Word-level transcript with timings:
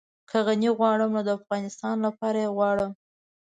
که 0.29 0.37
غني 0.47 0.69
غواړم 0.77 1.09
نو 1.15 1.21
د 1.27 1.29
افغانستان 1.39 1.95
لپاره 2.05 2.37
يې 2.43 2.53
غواړم. 2.55 2.91